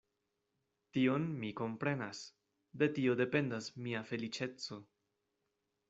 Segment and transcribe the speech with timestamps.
[0.97, 2.23] Tion mi komprenas;
[2.85, 4.81] de tio dependas mia feliĉeco.